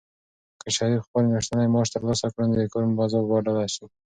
[0.63, 3.85] که شریف خپل میاشتنی معاش ترلاسه کړي، نو د کور فضا به بدله شي.